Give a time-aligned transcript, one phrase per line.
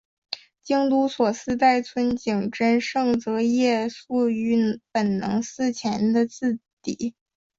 [0.63, 7.13] 京都所司代村井贞胜则夜宿于本能寺前的自邸。